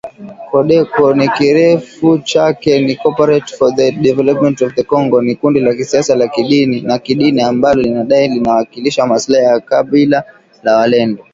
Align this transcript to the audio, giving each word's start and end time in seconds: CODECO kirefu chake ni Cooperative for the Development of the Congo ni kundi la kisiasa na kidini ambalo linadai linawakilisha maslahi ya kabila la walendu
CODECO 0.49 1.05
kirefu 1.35 2.09
chake 2.29 2.71
ni 2.85 2.93
Cooperative 3.01 3.57
for 3.59 3.69
the 3.79 3.87
Development 4.07 4.57
of 4.65 4.69
the 4.77 4.83
Congo 4.91 5.17
ni 5.21 5.35
kundi 5.41 5.59
la 5.59 5.73
kisiasa 5.73 6.15
na 6.89 6.97
kidini 6.97 7.41
ambalo 7.41 7.81
linadai 7.81 8.27
linawakilisha 8.27 9.05
maslahi 9.07 9.43
ya 9.45 9.59
kabila 9.59 10.23
la 10.63 10.75
walendu 10.77 11.23